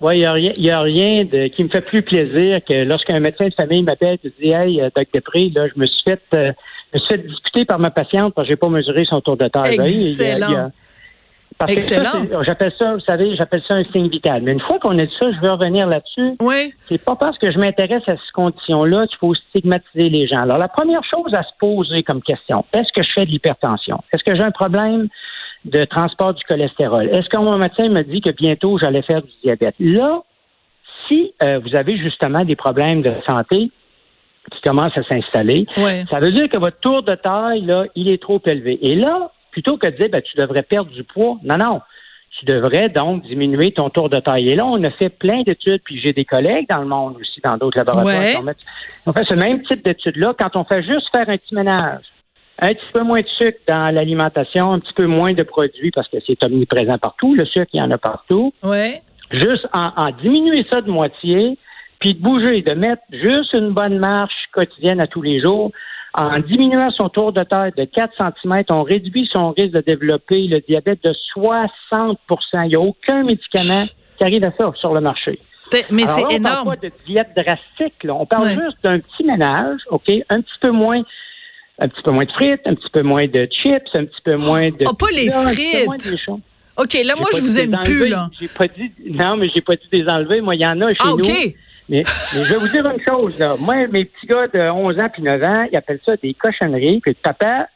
Oui, 0.01 0.13
il 0.15 0.19
n'y 0.19 0.25
a 0.25 0.31
rien, 0.33 0.51
y 0.57 0.69
a 0.71 0.81
rien 0.81 1.23
de, 1.25 1.47
qui 1.47 1.63
me 1.63 1.69
fait 1.69 1.85
plus 1.85 2.01
plaisir 2.01 2.59
que 2.67 2.73
lorsqu'un 2.83 3.19
médecin 3.19 3.47
de 3.47 3.53
famille 3.53 3.83
m'appelle 3.83 4.17
et 4.23 4.33
dit 4.41 4.51
Hey, 4.51 4.81
euh, 4.81 4.89
Doc 4.95 5.07
Després, 5.13 5.51
là, 5.53 5.67
je 5.73 5.79
me 5.79 5.85
suis 5.85 6.01
fait, 6.03 6.21
euh, 6.33 6.51
je 6.91 6.97
me 6.97 7.05
suis 7.05 7.09
fait 7.11 7.27
discuter 7.27 7.65
par 7.65 7.77
ma 7.77 7.91
patiente 7.91 8.33
parce 8.33 8.47
que 8.47 8.53
j'ai 8.53 8.57
pas 8.57 8.69
mesuré 8.69 9.05
son 9.07 9.21
tour 9.21 9.37
de 9.37 9.47
taille. 9.47 9.79
Excellent. 9.79 10.71
Excellent. 11.67 12.25
J'appelle 12.43 12.73
ça, 12.79 12.93
vous 12.93 12.99
savez, 13.01 13.35
j'appelle 13.35 13.61
ça 13.67 13.75
un 13.75 13.83
signe 13.93 14.09
vital. 14.09 14.41
Mais 14.43 14.53
une 14.53 14.59
fois 14.59 14.79
qu'on 14.79 14.97
a 14.97 15.05
dit 15.05 15.13
ça, 15.19 15.31
je 15.31 15.39
veux 15.39 15.51
revenir 15.51 15.87
là-dessus. 15.87 16.35
Oui. 16.41 16.73
C'est 16.87 17.03
pas 17.03 17.15
parce 17.15 17.37
que 17.37 17.51
je 17.51 17.57
m'intéresse 17.57 18.03
à 18.07 18.13
ces 18.13 18.31
conditions-là 18.33 19.07
qu'il 19.07 19.17
faut 19.17 19.33
stigmatiser 19.35 20.09
les 20.09 20.27
gens. 20.27 20.41
Alors, 20.41 20.57
la 20.57 20.67
première 20.67 21.03
chose 21.03 21.33
à 21.33 21.43
se 21.43 21.51
poser 21.59 22.03
comme 22.03 22.21
question, 22.21 22.65
est-ce 22.73 22.91
que 22.93 23.03
je 23.03 23.09
fais 23.13 23.25
de 23.25 23.31
l'hypertension? 23.31 24.03
Est-ce 24.13 24.23
que 24.23 24.35
j'ai 24.35 24.43
un 24.43 24.51
problème 24.51 25.07
de 25.65 25.85
transport 25.85 26.33
du 26.33 26.43
cholestérol? 26.43 27.09
Est-ce 27.09 27.29
que 27.29 27.37
mon 27.37 27.57
médecin 27.57 27.89
me 27.89 28.01
dit 28.01 28.21
que 28.21 28.31
bientôt 28.31 28.77
j'allais 28.77 29.03
faire 29.03 29.21
du 29.21 29.31
diabète? 29.43 29.75
Là, 29.79 30.21
si 31.07 31.33
euh, 31.43 31.59
vous 31.59 31.75
avez 31.75 31.97
justement 31.97 32.43
des 32.43 32.55
problèmes 32.55 33.01
de 33.01 33.13
santé, 33.27 33.71
qui 34.51 34.61
commencent 34.61 34.97
à 34.97 35.03
s'installer, 35.03 35.65
ça 36.09 36.19
veut 36.19 36.31
dire 36.31 36.49
que 36.49 36.57
votre 36.57 36.79
tour 36.79 37.03
de 37.03 37.15
taille, 37.15 37.61
là, 37.61 37.85
il 37.95 38.09
est 38.09 38.21
trop 38.21 38.41
élevé. 38.45 38.79
Et 38.81 38.95
là, 38.95 39.31
plutôt 39.51 39.77
que 39.77 39.87
de 39.87 39.95
dire 39.95 40.09
ben, 40.09 40.21
tu 40.21 40.37
devrais 40.37 40.63
perdre 40.63 40.91
du 40.91 41.03
poids. 41.03 41.37
Non, 41.43 41.57
non. 41.57 41.81
Tu 42.39 42.45
devrais 42.45 42.89
donc 42.89 43.23
diminuer 43.23 43.73
ton 43.73 43.89
tour 43.89 44.09
de 44.09 44.19
taille. 44.19 44.49
Et 44.49 44.55
là, 44.55 44.65
on 44.65 44.81
a 44.83 44.89
fait 44.91 45.09
plein 45.09 45.43
d'études, 45.43 45.81
puis 45.83 45.99
j'ai 45.99 46.13
des 46.13 46.23
collègues 46.23 46.67
dans 46.69 46.79
le 46.79 46.87
monde 46.87 47.17
aussi, 47.19 47.41
dans 47.43 47.57
d'autres 47.57 47.77
laboratoires. 47.77 48.55
On 49.05 49.11
fait 49.11 49.25
ce 49.25 49.33
même 49.33 49.61
type 49.63 49.83
d'études-là 49.83 50.33
quand 50.39 50.55
on 50.55 50.63
fait 50.63 50.81
juste 50.81 51.07
faire 51.13 51.27
un 51.27 51.37
petit 51.37 51.53
ménage. 51.53 52.03
Un 52.59 52.69
petit 52.69 52.91
peu 52.93 53.03
moins 53.03 53.19
de 53.19 53.27
sucre 53.27 53.59
dans 53.67 53.93
l'alimentation, 53.93 54.71
un 54.71 54.79
petit 54.79 54.93
peu 54.93 55.07
moins 55.07 55.33
de 55.33 55.43
produits 55.43 55.91
parce 55.91 56.07
que 56.07 56.17
c'est 56.25 56.43
omniprésent 56.45 56.97
partout. 56.99 57.35
Le 57.35 57.45
sucre, 57.45 57.71
il 57.73 57.77
y 57.77 57.81
en 57.81 57.91
a 57.91 57.97
partout. 57.97 58.53
Ouais. 58.63 59.01
Juste 59.31 59.67
en, 59.73 59.91
en 59.97 60.11
diminuer 60.11 60.65
ça 60.71 60.81
de 60.81 60.89
moitié, 60.89 61.57
puis 61.99 62.13
de 62.13 62.21
bouger, 62.21 62.61
de 62.61 62.73
mettre 62.73 63.03
juste 63.11 63.53
une 63.53 63.71
bonne 63.71 63.99
marche 63.99 64.47
quotidienne 64.51 65.01
à 65.01 65.07
tous 65.07 65.21
les 65.21 65.39
jours, 65.39 65.71
en 66.13 66.39
diminuant 66.39 66.91
son 66.91 67.09
tour 67.09 67.31
de 67.31 67.43
taille 67.43 67.71
de 67.77 67.85
4 67.85 68.13
cm, 68.17 68.63
on 68.69 68.83
réduit 68.83 69.29
son 69.31 69.51
risque 69.51 69.71
de 69.71 69.81
développer 69.81 70.47
le 70.47 70.59
diabète 70.59 70.99
de 71.03 71.13
60% 71.37 72.15
Il 72.65 72.67
n'y 72.67 72.75
a 72.75 72.79
aucun 72.79 73.23
médicament 73.23 73.85
qui 74.17 74.23
arrive 74.23 74.43
à 74.43 74.51
ça 74.59 74.71
sur 74.79 74.93
le 74.93 75.01
marché. 75.01 75.39
Mais 75.89 76.05
c'est 76.05 76.21
énorme. 76.31 76.35
On 76.35 76.65
parle 76.65 76.79
pas 76.79 76.87
de 76.87 76.91
diète 77.05 77.29
drastique. 77.35 78.03
Là. 78.03 78.15
On 78.15 78.25
parle 78.25 78.49
juste 78.49 78.77
d'un 78.83 78.99
petit 78.99 79.23
ménage, 79.23 79.79
OK, 79.89 80.11
un 80.29 80.41
petit 80.41 80.59
peu 80.59 80.71
moins 80.71 81.01
un 81.79 81.87
petit 81.87 82.01
peu 82.03 82.11
moins 82.11 82.25
de 82.25 82.31
frites, 82.31 82.61
un 82.65 82.75
petit 82.75 82.89
peu 82.93 83.01
moins 83.01 83.27
de 83.27 83.47
chips, 83.51 83.89
un 83.95 84.05
petit 84.05 84.21
peu 84.23 84.35
moins 84.35 84.69
de. 84.69 84.85
Oh, 84.85 84.93
pas 84.93 85.09
les 85.11 85.31
frites! 85.31 86.29
OK, 86.77 86.93
là, 87.03 87.15
moi, 87.15 87.27
je 87.35 87.41
vous 87.41 87.59
aime 87.59 87.75
plus, 87.83 88.07
là. 88.07 88.29
J'ai 88.39 88.47
pas 88.47 88.67
dit, 88.67 88.91
non, 89.09 89.35
mais 89.35 89.49
j'ai 89.53 89.61
pas 89.61 89.75
dit 89.75 89.87
des 89.91 90.07
enlever. 90.07 90.41
Moi, 90.41 90.55
il 90.55 90.61
y 90.61 90.65
en 90.65 90.79
a 90.81 90.89
chez 90.89 90.99
ah, 90.99 91.13
nous. 91.17 91.23
Mais, 91.91 92.03
je 92.05 92.53
vais 92.53 92.57
vous 92.57 92.69
dire 92.69 92.85
une 92.89 93.03
chose, 93.03 93.37
là. 93.37 93.55
Moi, 93.59 93.75
mes 93.91 94.05
petits 94.05 94.25
gars 94.25 94.47
de 94.47 94.71
11 94.71 94.97
ans 94.97 95.09
puis 95.11 95.21
9 95.21 95.43
ans, 95.43 95.67
ils 95.69 95.77
appellent 95.77 95.99
ça 96.05 96.15
des 96.23 96.33
cochonneries. 96.33 97.01
Puis 97.01 97.13
papa, 97.15 97.67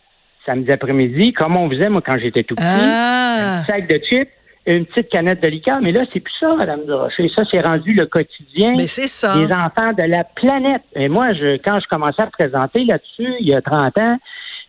samedi 0.45 0.71
après-midi, 0.71 1.33
comme 1.33 1.57
on 1.57 1.69
faisait, 1.69 1.89
moi, 1.89 2.01
quand 2.03 2.17
j'étais 2.17 2.43
tout 2.43 2.55
petit, 2.55 2.65
ah. 2.65 3.59
un 3.59 3.63
sac 3.63 3.87
de 3.89 3.99
chips, 4.09 4.31
une 4.65 4.85
petite 4.85 5.09
canette 5.09 5.43
de 5.43 5.49
liqueur. 5.49 5.81
Mais 5.81 5.91
là, 5.91 6.05
c'est 6.13 6.21
plus 6.21 6.33
ça, 6.39 6.55
Madame 6.55 6.85
Durocher. 6.85 7.29
Ça, 7.35 7.43
c'est 7.51 7.59
rendu 7.59 7.93
le 7.93 8.05
quotidien 8.05 8.73
des 8.73 9.51
enfants 9.51 9.91
de 9.93 10.03
la 10.03 10.23
planète. 10.23 10.83
Et 10.95 11.09
moi, 11.09 11.33
je, 11.33 11.57
quand 11.57 11.77
je 11.81 11.87
commençais 11.89 12.23
à 12.23 12.27
présenter 12.27 12.85
là-dessus, 12.85 13.35
il 13.41 13.49
y 13.49 13.53
a 13.53 13.61
30 13.61 13.97
ans, 13.97 14.17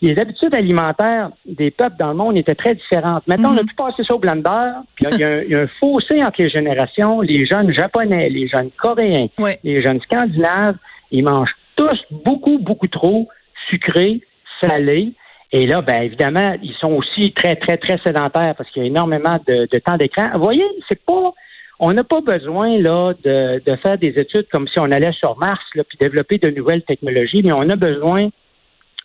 les 0.02 0.18
habitudes 0.18 0.54
alimentaires 0.54 1.30
des 1.46 1.70
peuples 1.70 1.96
dans 1.98 2.08
le 2.08 2.14
monde 2.14 2.36
étaient 2.36 2.54
très 2.54 2.74
différentes. 2.74 3.26
Maintenant, 3.26 3.54
on 3.54 3.56
a 3.56 3.60
pu 3.60 3.74
mhm. 3.78 3.86
passer 3.86 4.04
ça 4.04 4.14
au 4.14 4.18
blender, 4.18 4.72
puis 4.94 5.06
il 5.10 5.18
y, 5.18 5.54
a, 5.54 5.60
un 5.60 5.66
fossé 5.80 6.22
entre 6.22 6.42
les 6.42 6.50
générations. 6.50 7.20
Les 7.20 7.46
jeunes 7.46 7.72
japonais, 7.72 8.28
les 8.28 8.48
jeunes 8.48 8.70
coréens, 8.76 9.28
les 9.64 9.82
jeunes 9.82 10.00
scandinaves, 10.02 10.76
ils 11.10 11.24
mangent 11.24 11.54
tous 11.76 11.98
beaucoup, 12.10 12.58
beaucoup 12.58 12.88
trop 12.88 13.28
sucré, 13.68 14.20
salé. 14.60 15.12
Et 15.52 15.66
là, 15.66 15.80
ben 15.80 16.02
évidemment, 16.02 16.56
ils 16.62 16.74
sont 16.74 16.92
aussi 16.92 17.32
très, 17.32 17.56
très, 17.56 17.76
très 17.78 17.98
sédentaires 18.04 18.54
parce 18.56 18.68
qu'il 18.70 18.82
y 18.82 18.86
a 18.86 18.88
énormément 18.88 19.38
de, 19.46 19.78
temps 19.78 19.96
d'écran. 19.96 20.30
Vous 20.34 20.42
voyez, 20.44 20.64
c'est 20.88 21.02
pas 21.04 21.32
on 21.78 21.92
n'a 21.92 22.04
pas 22.04 22.22
besoin 22.22 22.78
là 22.78 23.12
de, 23.22 23.62
de, 23.64 23.76
faire 23.76 23.98
des 23.98 24.18
études 24.18 24.46
comme 24.50 24.66
si 24.66 24.80
on 24.80 24.90
allait 24.90 25.12
sur 25.12 25.36
Mars 25.36 25.62
là, 25.74 25.84
puis 25.84 25.98
développer 26.00 26.38
de 26.38 26.48
nouvelles 26.48 26.82
technologies, 26.82 27.42
mais 27.44 27.52
on 27.52 27.68
a 27.68 27.76
besoin 27.76 28.30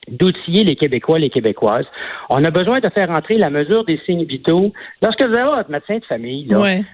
d'outiller 0.07 0.63
les 0.63 0.75
Québécois, 0.75 1.19
les 1.19 1.30
Québécoises. 1.30 1.86
On 2.30 2.44
a 2.44 2.50
besoin 2.50 2.80
de 2.80 2.89
faire 2.89 3.09
entrer 3.12 3.38
la 3.38 3.50
mesure 3.50 3.86
des 3.86 4.00
signes 4.06 4.25
vitaux. 4.25 4.74
Lorsque 5.01 5.24
vous 5.24 5.38
avez 5.38 5.56
votre 5.56 5.69
médecin 5.69 5.98
de 5.98 6.06
famille, 6.06 6.48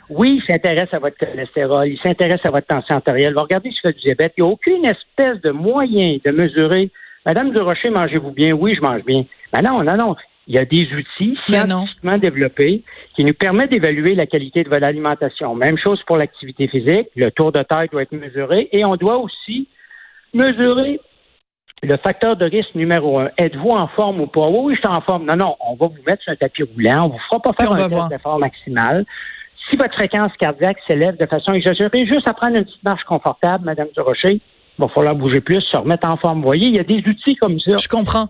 oui, 0.09 0.41
il 0.41 0.43
s'intéresse 0.47 0.93
à 0.93 0.99
votre 0.99 1.17
cholestérol, 1.17 1.87
il 1.87 1.99
s'intéresse 1.99 2.41
à 2.43 2.51
votre 2.51 2.67
tension 2.67 2.95
artérielle, 2.95 3.33
va 3.33 3.43
regarder 3.43 3.69
si 3.71 3.77
vous 3.83 3.89
faites 3.89 3.97
du 3.97 4.05
diabète. 4.05 4.33
Il 4.37 4.43
n'y 4.43 4.49
a 4.49 4.51
aucune 4.51 4.85
espèce 4.85 5.41
de 5.41 5.51
moyen 5.51 6.17
de 6.23 6.31
mesurer. 6.31 6.89
Madame 7.25 7.51
Durocher, 7.51 7.89
mangez-vous 7.89 8.31
bien? 8.31 8.53
Oui, 8.53 8.73
je 8.75 8.81
mange 8.81 9.03
bien. 9.03 9.25
Ben 9.53 9.61
non, 9.61 9.83
non, 9.83 9.95
non. 9.95 10.15
Il 10.49 10.55
y 10.55 10.59
a 10.59 10.65
des 10.65 10.87
outils 10.93 11.37
ben 11.49 11.65
scientifiquement 11.65 12.17
développés 12.17 12.83
qui 13.15 13.25
nous 13.25 13.33
permettent 13.33 13.71
d'évaluer 13.71 14.15
la 14.15 14.25
qualité 14.25 14.63
de 14.63 14.69
votre 14.69 14.85
alimentation. 14.85 15.53
Même 15.55 15.77
chose 15.77 16.01
pour 16.07 16.15
l'activité 16.15 16.67
physique. 16.69 17.09
Le 17.15 17.31
tour 17.31 17.51
de 17.51 17.61
taille 17.63 17.89
doit 17.89 18.03
être 18.03 18.13
mesuré 18.13 18.69
et 18.71 18.85
on 18.85 18.95
doit 18.95 19.17
aussi 19.17 19.67
mesurer 20.33 21.01
le 21.83 21.97
facteur 21.97 22.35
de 22.35 22.45
risque 22.45 22.73
numéro 22.75 23.19
un, 23.19 23.29
êtes-vous 23.37 23.69
en 23.69 23.87
forme 23.89 24.21
ou 24.21 24.27
pas? 24.27 24.47
Oui, 24.47 24.59
oui, 24.63 24.75
je 24.75 24.79
suis 24.79 24.97
en 24.97 25.01
forme. 25.01 25.25
Non, 25.25 25.35
non, 25.35 25.55
on 25.59 25.75
va 25.75 25.87
vous 25.87 26.03
mettre 26.07 26.23
sur 26.23 26.31
un 26.31 26.35
tapis 26.35 26.63
roulant, 26.63 27.05
on 27.05 27.09
vous 27.09 27.19
fera 27.29 27.41
pas 27.41 27.51
faire 27.59 27.71
un 27.71 27.87
test 27.87 28.09
d'effort 28.09 28.39
maximal. 28.39 29.05
Si 29.69 29.77
votre 29.77 29.93
fréquence 29.93 30.31
cardiaque 30.39 30.77
s'élève 30.87 31.17
de 31.17 31.25
façon 31.25 31.51
exagérée, 31.51 32.05
juste 32.05 32.27
à 32.27 32.33
prendre 32.33 32.57
une 32.57 32.63
petite 32.63 32.83
marche 32.83 33.03
confortable, 33.03 33.65
Madame 33.65 33.87
Durocher, 33.95 34.41
il 34.79 34.81
va 34.81 34.87
falloir 34.89 35.15
bouger 35.15 35.41
plus, 35.41 35.61
se 35.61 35.77
remettre 35.77 36.07
en 36.07 36.17
forme. 36.17 36.39
Vous 36.39 36.47
voyez, 36.47 36.67
il 36.67 36.75
y 36.75 36.79
a 36.79 36.83
des 36.83 36.99
outils 36.99 37.35
comme 37.35 37.59
ça. 37.59 37.75
Je 37.77 37.87
comprends. 37.87 38.29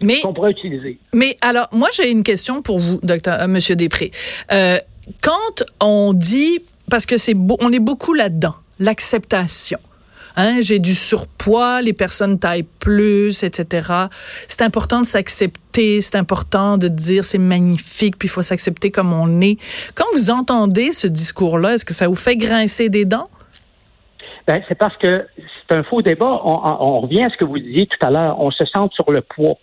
Mais, 0.00 0.20
qu'on 0.20 0.32
pourrait 0.32 0.52
utiliser. 0.52 0.98
Mais 1.12 1.36
alors, 1.40 1.68
moi, 1.72 1.88
j'ai 1.94 2.10
une 2.10 2.22
question 2.22 2.62
pour 2.62 2.78
vous, 2.78 3.00
docteur, 3.02 3.40
euh, 3.40 3.46
Monsieur 3.48 3.76
Després. 3.76 4.10
Euh, 4.52 4.78
quand 5.22 5.64
on 5.80 6.12
dit, 6.12 6.60
parce 6.90 7.06
que 7.06 7.16
c'est 7.16 7.34
on 7.60 7.72
est 7.72 7.80
beaucoup 7.80 8.14
là-dedans, 8.14 8.54
l'acceptation. 8.78 9.78
Hein, 10.36 10.58
j'ai 10.60 10.78
du 10.78 10.94
surpoids, 10.94 11.80
les 11.80 11.94
personnes 11.94 12.38
taillent 12.38 12.68
plus, 12.80 13.42
etc. 13.42 13.90
C'est 14.48 14.62
important 14.62 15.00
de 15.00 15.06
s'accepter, 15.06 16.02
c'est 16.02 16.16
important 16.16 16.76
de 16.76 16.88
dire 16.88 17.24
c'est 17.24 17.38
magnifique, 17.38 18.18
puis 18.18 18.26
il 18.26 18.30
faut 18.30 18.42
s'accepter 18.42 18.90
comme 18.90 19.14
on 19.14 19.40
est. 19.40 19.56
Quand 19.94 20.04
vous 20.12 20.30
entendez 20.30 20.92
ce 20.92 21.06
discours-là, 21.06 21.74
est-ce 21.74 21.86
que 21.86 21.94
ça 21.94 22.06
vous 22.06 22.14
fait 22.14 22.36
grincer 22.36 22.90
des 22.90 23.06
dents? 23.06 23.28
Ben, 24.46 24.62
c'est 24.68 24.76
parce 24.76 24.96
que 24.98 25.26
c'est 25.36 25.74
un 25.74 25.82
faux 25.82 26.02
débat. 26.02 26.40
On, 26.44 27.00
revient 27.00 27.24
à 27.24 27.30
ce 27.30 27.36
que 27.36 27.44
vous 27.44 27.58
disiez 27.58 27.86
tout 27.86 28.06
à 28.06 28.10
l'heure. 28.10 28.38
On 28.38 28.50
se 28.50 28.64
centre 28.66 28.94
sur 28.94 29.10
le 29.10 29.22
poids. 29.22 29.56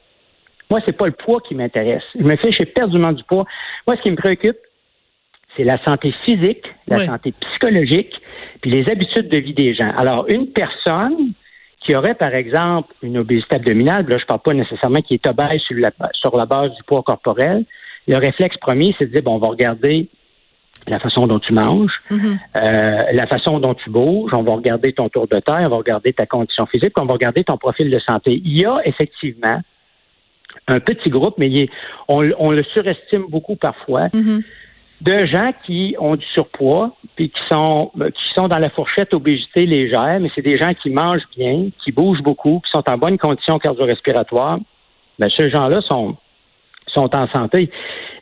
Moi, 0.70 0.82
c'est 0.86 0.98
pas 0.98 1.06
le 1.06 1.14
poids 1.14 1.40
qui 1.42 1.56
m'intéresse. 1.56 2.04
Je 2.20 2.24
me 2.24 2.36
fais, 2.36 2.52
j'ai 2.52 2.66
perdument 2.66 3.14
du 3.14 3.24
poids. 3.24 3.46
Moi, 3.88 3.96
ce 3.96 4.02
qui 4.02 4.12
me 4.12 4.18
préoccupe, 4.18 4.58
c'est 5.56 5.64
la 5.64 5.78
santé 5.86 6.12
physique, 6.26 6.66
la 6.88 6.98
santé 7.06 7.34
psychologique, 7.40 8.14
puis 8.62 8.72
les 8.72 8.90
habitudes 8.92 9.30
de 9.30 9.38
vie 9.40 9.54
des 9.54 9.74
gens. 9.74 9.92
Alors, 9.98 10.26
une 10.30 10.48
personne 10.48 11.34
qui 11.86 11.96
aurait, 11.96 12.16
par 12.16 12.34
exemple, 12.34 12.94
une 13.04 13.18
obésité 13.18 13.56
abdominale, 13.58 14.06
là, 14.08 14.18
je 14.18 14.24
ne 14.24 14.28
parle 14.28 14.42
pas 14.42 14.54
nécessairement 14.54 15.02
qui 15.02 15.16
est 15.16 15.28
obèse 15.28 15.62
sur 15.62 15.78
la, 15.78 15.92
sur 16.14 16.36
la 16.38 16.46
base 16.46 16.72
du 16.76 16.84
poids 16.84 17.04
corporel, 17.04 17.66
le 18.08 18.18
réflexe 18.18 18.58
premier, 18.58 18.96
c'est 18.98 19.06
de 19.08 19.12
dire, 19.12 19.22
bon, 19.22 19.36
on 19.36 19.40
va 19.40 19.48
regarder 19.50 20.08
la 20.88 21.00
façon 21.00 21.28
dont 21.28 21.40
tu 21.40 21.54
manges, 21.54 21.94
Mhm. 22.10 22.40
euh, 22.58 23.04
la 23.14 23.28
façon 23.28 23.60
dont 23.60 23.74
tu 23.74 23.90
bouges. 23.90 24.32
On 24.34 24.44
va 24.44 24.54
regarder 24.56 24.92
ton 24.94 25.08
tour 25.08 25.28
de 25.28 25.40
taille, 25.40 25.66
on 25.66 25.70
va 25.70 25.78
regarder 25.78 26.12
ta 26.14 26.26
condition 26.26 26.66
physique, 26.66 26.98
on 27.00 27.06
va 27.06 27.14
regarder 27.14 27.44
ton 27.44 27.58
profil 27.58 27.90
de 27.90 28.00
santé. 28.00 28.42
Il 28.44 28.60
y 28.60 28.66
a 28.66 28.80
effectivement 28.86 29.62
un 30.68 30.80
petit 30.80 31.10
groupe, 31.10 31.36
mais 31.38 31.48
il 31.50 31.60
est- 31.64 31.70
on, 32.08 32.30
on 32.38 32.52
le 32.52 32.64
surestime 32.64 33.24
beaucoup 33.30 33.56
parfois, 33.56 34.08
Mhm. 34.14 34.42
De 35.04 35.26
gens 35.26 35.52
qui 35.66 35.96
ont 36.00 36.16
du 36.16 36.26
surpoids 36.34 36.96
puis 37.16 37.30
qui 37.30 37.42
sont 37.52 37.92
euh, 38.00 38.10
qui 38.10 38.24
sont 38.36 38.48
dans 38.48 38.58
la 38.58 38.70
fourchette 38.70 39.14
obésité 39.14 39.66
légère, 39.66 40.20
mais 40.22 40.30
c'est 40.34 40.42
des 40.42 40.58
gens 40.58 40.74
qui 40.74 40.90
mangent 40.90 41.28
bien, 41.38 41.70
qui 41.84 41.92
bougent 41.92 42.22
beaucoup, 42.24 42.62
qui 42.66 42.72
sont 42.72 42.84
en 42.90 42.98
bonne 42.98 43.18
condition 43.18 43.60
cardio-respiratoire. 43.60 44.60
Ben, 45.20 45.30
ces 45.38 45.50
gens-là 45.50 45.82
sont 45.90 46.16
sont 46.88 47.14
en 47.16 47.28
santé. 47.30 47.70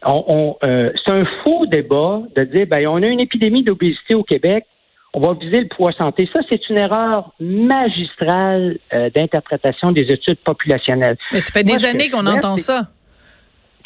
On, 0.03 0.23
on, 0.27 0.57
euh, 0.67 0.91
c'est 1.05 1.13
un 1.13 1.25
faux 1.43 1.65
débat 1.67 2.21
de 2.35 2.43
dire 2.45 2.65
ben 2.67 2.87
on 2.87 3.01
a 3.03 3.07
une 3.07 3.21
épidémie 3.21 3.63
d'obésité 3.63 4.15
au 4.15 4.23
Québec, 4.23 4.65
on 5.13 5.19
va 5.19 5.33
viser 5.33 5.61
le 5.61 5.67
poids 5.67 5.91
santé. 5.91 6.27
Ça, 6.33 6.39
c'est 6.49 6.69
une 6.69 6.77
erreur 6.77 7.31
magistrale 7.39 8.77
euh, 8.93 9.09
d'interprétation 9.13 9.91
des 9.91 10.03
études 10.03 10.39
populationnelles. 10.43 11.17
Mais 11.31 11.41
ça 11.41 11.51
fait 11.51 11.67
Moi, 11.67 11.77
des 11.77 11.85
années 11.85 12.09
qu'on 12.09 12.25
entend 12.25 12.57
ça. 12.57 12.87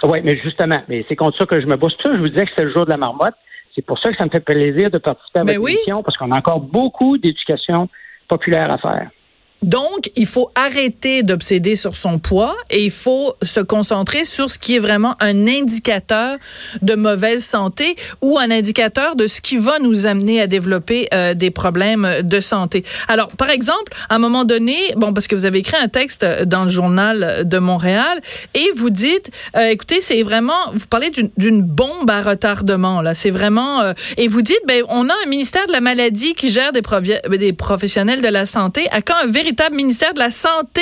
Oui, 0.04 0.20
mais 0.24 0.38
justement, 0.38 0.82
mais 0.88 1.06
c'est 1.08 1.16
contre 1.16 1.38
ça 1.38 1.46
que 1.46 1.60
je 1.60 1.66
me. 1.66 1.72
C'est 1.72 1.78
pour 1.78 1.92
ça 1.92 1.98
je 2.04 2.20
vous 2.20 2.30
disais 2.30 2.46
que 2.46 2.50
c'était 2.50 2.64
le 2.66 2.74
jour 2.74 2.86
de 2.86 2.92
la 2.92 2.98
marmotte. 2.98 3.36
C'est 3.74 3.86
pour 3.86 4.00
ça 4.00 4.10
que 4.10 4.18
ça 4.18 4.26
me 4.26 4.30
fait 4.30 4.40
plaisir 4.40 4.90
de 4.90 4.98
participer 4.98 5.40
à 5.40 5.44
Ben 5.44 5.54
votre 5.54 5.66
oui. 5.66 5.74
émission, 5.74 6.02
parce 6.02 6.18
qu'on 6.18 6.32
a 6.32 6.38
encore 6.38 6.62
beaucoup 6.62 7.18
d'éducation 7.18 7.90
populaire 8.28 8.74
à 8.74 8.78
faire. 8.78 9.10
Donc, 9.62 10.12
il 10.16 10.28
faut 10.28 10.52
arrêter 10.54 11.24
d'obséder 11.24 11.76
sur 11.76 11.96
son 11.96 12.20
poids 12.20 12.56
et 12.70 12.84
il 12.84 12.92
faut 12.92 13.34
se 13.42 13.60
concentrer 13.60 14.24
sur 14.26 14.50
ce 14.50 14.60
qui 14.60 14.76
est 14.76 14.80
vraiment 14.80 15.16
un 15.20 15.48
indicateur 15.48 16.38
de 16.82 16.94
mauvaise 16.94 17.44
santé 17.44 17.96
ou 18.22 18.38
un 18.38 18.52
indicateur 18.52 19.16
de 19.16 19.28
ce 19.28 19.42
qui 19.42 19.58
va 19.58 19.80
nous 19.80 20.06
amener 20.06 20.40
à 20.40 20.48
développer 20.48 21.08
euh, 21.14 21.34
des 21.34 21.50
problèmes 21.52 22.08
de 22.22 22.40
santé. 22.40 22.84
Alors, 23.08 23.30
par 23.30 23.50
exemple, 23.50 23.92
à 24.10 24.16
un 24.16 24.20
moment 24.20 24.46
donné, 24.46 24.76
bon, 24.98 25.14
parce 25.14 25.28
que 25.28 25.36
vous 25.36 25.46
avez 25.46 25.60
écrit 25.60 25.78
un 25.78 25.88
texte 25.88 26.26
dans 26.44 26.66
le 26.66 26.70
journal 26.70 27.48
de 27.48 27.58
Montréal 27.58 28.22
et 28.54 28.70
vous 28.76 28.90
dites, 28.90 29.32
euh, 29.56 29.70
écoutez, 29.70 30.00
c'est 30.00 30.22
vraiment, 30.22 30.72
vous 30.74 30.88
parlez 30.88 31.10
d'une- 31.10 31.62
bombe 31.66 32.10
à 32.10 32.22
retardement, 32.22 33.02
là. 33.02 33.16
C'est 33.16 33.32
vraiment, 33.32 33.82
euh, 33.82 33.94
et 34.18 34.28
vous 34.28 34.42
dites, 34.42 34.60
ben, 34.68 34.84
on 34.90 35.10
a 35.10 35.14
un 35.26 35.30
ministère 35.30 35.66
de 35.68 35.72
la 35.72 35.82
maladie 35.82 36.36
qui 36.36 36.50
gère 36.50 36.72
des, 36.72 36.82
des 37.38 37.54
professionnels 37.54 38.22
de 38.22 38.28
la 38.28 38.46
santé. 38.46 38.88
À 38.92 39.02
quand 39.02 39.16
un 39.24 39.28
véritable 39.46 39.76
ministère 39.76 40.14
de 40.14 40.20
la 40.20 40.32
santé 40.32 40.82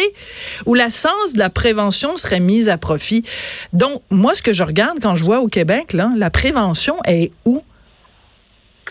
où 0.65 0.74
la 0.74 0.89
science 0.89 1.34
de 1.34 1.39
la 1.39 1.50
prévention 1.50 2.15
serait 2.15 2.39
mise 2.39 2.70
à 2.70 2.77
profit? 2.77 3.25
Donc, 3.74 4.01
moi, 4.10 4.34
ce 4.36 4.41
que 4.41 4.53
je 4.53 4.63
regarde 4.63 5.00
quand 5.01 5.15
je 5.15 5.24
vois 5.24 5.41
au 5.41 5.48
Québec, 5.48 5.91
là, 5.91 6.12
la 6.15 6.29
prévention 6.29 6.96
est 7.05 7.32
où? 7.46 7.62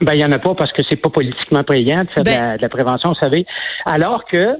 Ben, 0.02 0.12
il 0.14 0.18
n'y 0.18 0.24
en 0.24 0.32
a 0.32 0.38
pas 0.38 0.54
parce 0.54 0.72
que 0.72 0.82
c'est 0.90 1.00
pas 1.00 1.08
politiquement 1.08 1.62
brillant 1.62 2.02
de 2.02 2.10
faire 2.10 2.22
de, 2.22 2.30
Ben- 2.30 2.40
la, 2.40 2.56
de 2.58 2.62
la 2.62 2.68
prévention, 2.68 3.10
vous 3.10 3.20
savez. 3.20 3.46
Alors 3.86 4.24
que 4.30 4.56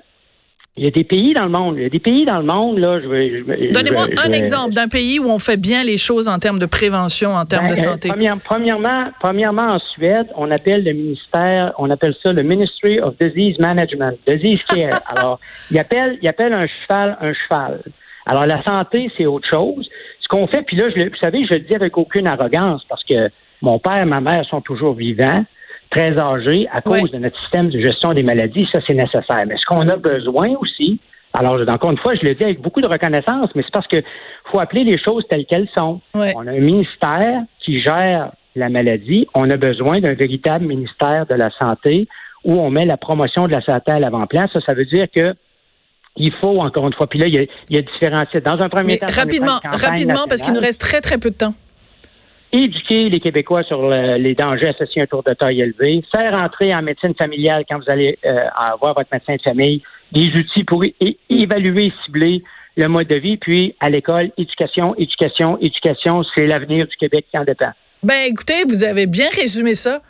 il 0.76 0.84
y 0.84 0.86
a 0.86 0.90
des 0.90 1.04
pays 1.04 1.34
dans 1.34 1.44
le 1.44 1.50
monde, 1.50 1.74
il 1.76 1.82
y 1.82 1.86
a 1.86 1.90
des 1.90 1.98
pays 2.00 2.24
dans 2.24 2.38
le 2.38 2.46
monde, 2.46 2.78
là, 2.78 2.98
je 3.02 3.06
vais. 3.06 3.30
je 3.40 3.44
vais- 3.44 3.68
Donnez-moi 3.72 4.06
je 4.10 4.26
un 4.26 4.30
vais- 4.30 4.38
exemple 4.38 4.72
d'un 4.72 4.88
pays 4.88 5.18
où 5.20 5.28
on 5.30 5.38
fait 5.38 5.58
bien 5.60 5.84
les 5.84 5.98
choses 5.98 6.28
en 6.28 6.38
termes 6.38 6.58
de 6.58 6.64
prévention, 6.66 7.34
en 7.34 7.44
termes 7.44 7.66
Ben, 7.66 7.74
de 7.74 7.78
euh, 7.78 7.82
santé. 7.82 8.08
première- 8.08 8.40
premièrement, 8.42 9.04
premièrement, 9.20 9.74
en 9.74 9.78
Suède, 9.78 10.28
on 10.36 10.50
appelle 10.50 10.82
le 10.82 10.92
ministère, 10.94 11.72
on 11.78 11.90
appelle 11.90 12.14
ça 12.22 12.32
le 12.32 12.42
Ministry 12.42 13.00
of 13.00 13.14
Disease 13.20 13.58
Management, 13.58 14.16
Disease 14.26 14.62
Care. 14.64 15.00
Alors, 15.14 15.38
il 15.70 15.78
appelle, 15.78 16.18
il 16.22 16.28
appelle 16.28 16.54
un 16.54 16.66
cheval 16.66 17.18
un 17.20 17.32
cheval. 17.34 17.82
Alors, 18.24 18.46
la 18.46 18.62
santé, 18.62 19.10
c'est 19.18 19.26
autre 19.26 19.48
chose. 19.50 19.86
Ce 20.22 20.28
qu'on 20.28 20.46
fait, 20.46 20.62
puis 20.62 20.76
là, 20.76 20.86
je, 20.96 21.02
vous 21.02 21.16
savez, 21.20 21.44
je 21.44 21.52
le 21.54 21.60
dis 21.60 21.74
avec 21.74 21.98
aucune 21.98 22.26
arrogance 22.26 22.82
parce 22.88 23.02
que 23.04 23.28
mon 23.60 23.78
père 23.78 23.98
et 24.02 24.04
ma 24.06 24.20
mère 24.22 24.44
sont 24.46 24.62
toujours 24.62 24.94
vivants, 24.94 25.44
très 25.92 26.18
âgés, 26.18 26.66
à 26.72 26.80
cause 26.80 27.02
Oui. 27.04 27.10
de 27.10 27.18
notre 27.18 27.38
système 27.40 27.68
de 27.68 27.78
gestion 27.78 28.12
des 28.14 28.22
maladies. 28.22 28.66
Ça, 28.72 28.80
c'est 28.86 28.94
nécessaire. 28.94 29.44
Mais 29.46 29.56
ce 29.56 29.66
qu'on 29.66 29.88
a 29.88 29.96
besoin 29.96 30.48
aussi, 30.60 30.98
alors, 31.34 31.58
encore 31.68 31.90
une 31.90 31.98
fois, 31.98 32.14
je 32.14 32.26
le 32.26 32.34
dis 32.34 32.44
avec 32.44 32.60
beaucoup 32.60 32.80
de 32.80 32.88
reconnaissance, 32.88 33.50
mais 33.54 33.62
c'est 33.62 33.72
parce 33.72 33.86
que 33.86 33.98
faut 34.50 34.60
appeler 34.60 34.84
les 34.84 34.98
choses 34.98 35.24
telles 35.30 35.46
qu'elles 35.46 35.68
sont. 35.76 36.00
Ouais. 36.14 36.32
On 36.36 36.46
a 36.46 36.50
un 36.50 36.60
ministère 36.60 37.42
qui 37.64 37.80
gère 37.80 38.32
la 38.54 38.68
maladie. 38.68 39.26
On 39.34 39.50
a 39.50 39.56
besoin 39.56 39.98
d'un 40.00 40.14
véritable 40.14 40.66
ministère 40.66 41.26
de 41.26 41.34
la 41.34 41.50
santé 41.58 42.06
où 42.44 42.54
on 42.54 42.70
met 42.70 42.84
la 42.84 42.96
promotion 42.96 43.46
de 43.46 43.52
la 43.52 43.62
santé 43.62 43.92
à 43.92 43.98
l'avant-plan. 43.98 44.44
Ça, 44.52 44.60
ça 44.66 44.74
veut 44.74 44.84
dire 44.84 45.06
que 45.14 45.34
il 46.16 46.32
faut, 46.34 46.60
encore 46.60 46.86
une 46.86 46.92
fois, 46.92 47.06
puis 47.06 47.18
là, 47.18 47.26
il 47.26 47.34
y 47.34 47.38
a, 47.38 47.42
il 47.70 47.76
y 47.76 47.78
a 47.78 47.82
différents 47.82 48.26
titres. 48.26 48.44
Dans 48.44 48.62
un 48.62 48.68
premier 48.68 48.98
Mais 49.00 49.06
temps, 49.06 49.06
rapidement, 49.14 49.58
rapidement, 49.64 50.26
parce 50.28 50.42
qu'il 50.42 50.52
nous 50.52 50.60
reste 50.60 50.82
très, 50.82 51.00
très 51.00 51.16
peu 51.16 51.30
de 51.30 51.36
temps. 51.36 51.54
Éduquer 52.52 53.08
les 53.08 53.18
Québécois 53.20 53.62
sur 53.62 53.88
le- 53.88 54.16
les 54.18 54.34
dangers 54.34 54.68
associés 54.68 55.00
à 55.00 55.04
un 55.04 55.06
tour 55.06 55.22
de 55.22 55.32
taille 55.34 55.60
élevé, 55.60 56.02
faire 56.14 56.34
entrer 56.42 56.74
en 56.74 56.82
médecine 56.82 57.14
familiale 57.14 57.64
quand 57.68 57.78
vous 57.78 57.88
allez 57.90 58.18
euh, 58.24 58.44
avoir 58.54 58.94
votre 58.94 59.08
médecin 59.12 59.36
de 59.36 59.42
famille 59.42 59.82
des 60.12 60.26
outils 60.38 60.64
pour 60.64 60.82
évaluer 61.30 61.92
cibler 62.04 62.42
le 62.76 62.88
mode 62.88 63.08
de 63.08 63.16
vie, 63.16 63.36
puis 63.36 63.74
à 63.80 63.90
l'école, 63.90 64.30
éducation, 64.38 64.94
éducation, 64.96 65.58
éducation, 65.60 66.22
c'est 66.34 66.46
l'avenir 66.46 66.86
du 66.86 66.96
Québec 66.96 67.26
qui 67.30 67.38
en 67.38 67.44
dépend. 67.44 67.70
Ben, 68.02 68.26
écoutez, 68.30 68.64
vous 68.68 68.84
avez 68.84 69.06
bien 69.06 69.28
résumé 69.34 69.74
ça. 69.74 70.00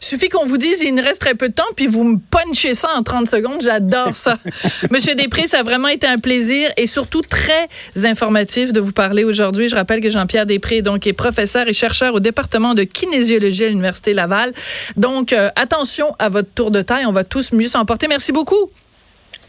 Suffit 0.00 0.30
qu'on 0.30 0.46
vous 0.46 0.56
dise 0.56 0.80
il 0.80 0.94
nous 0.94 1.02
reste 1.02 1.20
très 1.20 1.34
peu 1.34 1.50
de 1.50 1.54
temps, 1.54 1.62
puis 1.76 1.86
vous 1.86 2.04
me 2.04 2.18
punchez 2.18 2.74
ça 2.74 2.88
en 2.96 3.02
30 3.02 3.28
secondes. 3.28 3.60
J'adore 3.60 4.16
ça. 4.16 4.38
Monsieur 4.90 5.14
Després, 5.14 5.46
ça 5.46 5.60
a 5.60 5.62
vraiment 5.62 5.88
été 5.88 6.06
un 6.06 6.16
plaisir 6.16 6.70
et 6.78 6.86
surtout 6.86 7.20
très 7.20 7.68
informatif 8.04 8.72
de 8.72 8.80
vous 8.80 8.92
parler 8.92 9.24
aujourd'hui. 9.24 9.68
Je 9.68 9.76
rappelle 9.76 10.00
que 10.00 10.08
Jean-Pierre 10.08 10.46
Després 10.46 10.80
donc, 10.80 11.06
est 11.06 11.12
professeur 11.12 11.68
et 11.68 11.74
chercheur 11.74 12.14
au 12.14 12.20
département 12.20 12.74
de 12.74 12.84
kinésiologie 12.84 13.64
à 13.64 13.68
l'Université 13.68 14.14
Laval. 14.14 14.54
Donc, 14.96 15.32
euh, 15.34 15.50
attention 15.54 16.14
à 16.18 16.30
votre 16.30 16.48
tour 16.54 16.70
de 16.70 16.80
taille. 16.80 17.04
On 17.06 17.12
va 17.12 17.24
tous 17.24 17.52
mieux 17.52 17.68
s'en 17.68 17.84
porter. 17.84 18.08
Merci 18.08 18.32
beaucoup. 18.32 18.70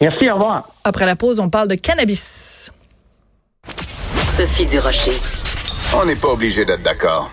Merci, 0.02 0.30
au 0.30 0.34
revoir. 0.34 0.70
Après 0.84 1.06
la 1.06 1.16
pause, 1.16 1.40
on 1.40 1.50
parle 1.50 1.70
de 1.70 1.76
cannabis. 1.76 2.72
Sophie 4.38 4.66
Durocher. 4.66 5.14
On 5.94 6.06
n'est 6.06 6.16
pas 6.16 6.30
obligé 6.30 6.66
d'être 6.66 6.84
d'accord. 6.84 7.32